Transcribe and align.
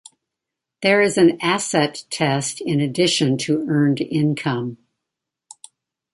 There 0.81 0.99
is 1.03 1.15
an 1.19 1.37
asset 1.41 2.05
test 2.09 2.59
in 2.59 2.81
addition 2.81 3.37
to 3.37 3.63
earned 3.69 4.01
income. 4.01 4.79